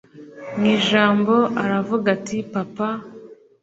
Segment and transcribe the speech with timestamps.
[0.57, 2.89] mwijambo aravuga ati papa